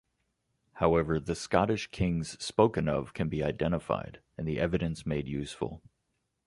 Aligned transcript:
However, 0.73 1.19
the 1.19 1.35
Scottish 1.35 1.91
kings 1.91 2.31
spoken 2.43 2.87
of 2.89 3.13
can 3.13 3.29
be 3.29 3.43
identified, 3.43 4.19
and 4.35 4.47
the 4.47 4.59
evidence 4.59 5.05
made 5.05 5.27
useful. 5.27 5.83